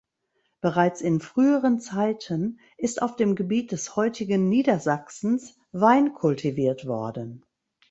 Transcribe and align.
Bereits 0.61 1.01
in 1.01 1.19
früheren 1.19 1.79
Zeiten 1.79 2.59
ist 2.75 3.03
auf 3.03 3.17
dem 3.17 3.35
Gebiet 3.35 3.71
des 3.71 3.95
heutigen 3.95 4.49
Niedersachsens 4.49 5.59
Wein 5.73 6.15
kultiviert 6.15 6.87
worden. 6.87 7.45